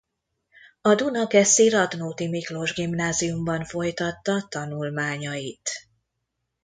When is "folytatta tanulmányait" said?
3.65-5.69